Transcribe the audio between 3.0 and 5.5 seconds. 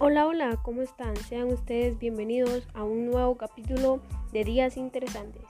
nuevo capítulo de Días Interesantes.